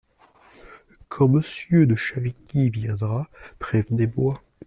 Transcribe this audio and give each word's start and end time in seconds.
Quand 1.09 1.27
Monsieur 1.27 1.85
de 1.85 1.95
Chavigny 1.95 2.71
viendra, 2.71 3.29
prévenez-moi. 3.59 4.33